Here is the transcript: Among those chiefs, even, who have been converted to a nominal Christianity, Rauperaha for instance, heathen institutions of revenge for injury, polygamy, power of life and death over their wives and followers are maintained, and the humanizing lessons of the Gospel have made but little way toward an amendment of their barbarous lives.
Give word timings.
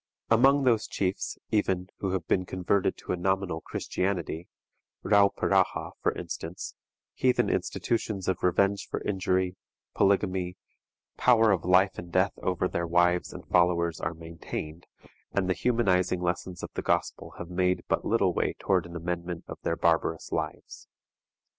Among 0.31 0.63
those 0.63 0.87
chiefs, 0.87 1.37
even, 1.51 1.89
who 1.99 2.09
have 2.13 2.25
been 2.27 2.43
converted 2.43 2.97
to 2.97 3.11
a 3.11 3.15
nominal 3.15 3.61
Christianity, 3.61 4.47
Rauperaha 5.03 5.91
for 6.01 6.11
instance, 6.13 6.73
heathen 7.13 7.51
institutions 7.51 8.27
of 8.27 8.41
revenge 8.41 8.87
for 8.89 9.01
injury, 9.03 9.57
polygamy, 9.93 10.57
power 11.17 11.51
of 11.51 11.65
life 11.65 11.99
and 11.99 12.11
death 12.11 12.33
over 12.37 12.67
their 12.67 12.87
wives 12.87 13.31
and 13.31 13.45
followers 13.47 13.99
are 14.01 14.15
maintained, 14.15 14.87
and 15.33 15.47
the 15.47 15.53
humanizing 15.53 16.19
lessons 16.19 16.63
of 16.63 16.71
the 16.73 16.81
Gospel 16.81 17.35
have 17.37 17.49
made 17.51 17.83
but 17.87 18.03
little 18.03 18.33
way 18.33 18.55
toward 18.57 18.87
an 18.87 18.95
amendment 18.95 19.45
of 19.47 19.59
their 19.61 19.75
barbarous 19.75 20.31
lives. 20.31 20.87